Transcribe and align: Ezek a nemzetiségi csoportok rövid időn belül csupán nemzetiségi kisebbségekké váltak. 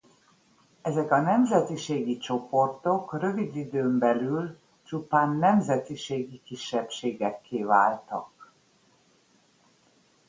Ezek 0.81 1.11
a 1.11 1.21
nemzetiségi 1.21 2.17
csoportok 2.17 3.13
rövid 3.19 3.55
időn 3.55 3.97
belül 3.99 4.57
csupán 4.83 5.35
nemzetiségi 5.35 6.41
kisebbségekké 6.43 7.63
váltak. 7.63 8.53